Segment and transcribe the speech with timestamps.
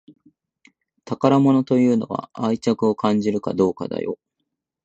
[1.05, 4.17] 宝物というのは愛着を感じるかどうかだよ